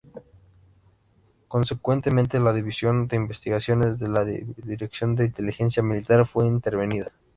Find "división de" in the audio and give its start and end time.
2.53-3.17